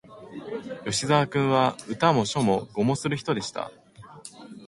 [0.83, 3.71] 吉沢君は、歌も書も碁もする人でした